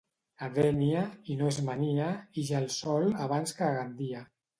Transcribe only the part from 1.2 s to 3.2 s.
i no és mania, ix el sol